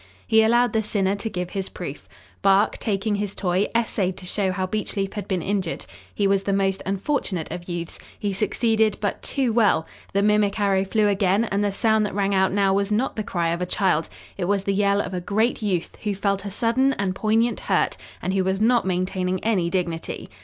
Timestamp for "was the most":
6.25-6.81